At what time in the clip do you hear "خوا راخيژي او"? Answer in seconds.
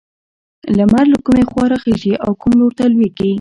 1.49-2.29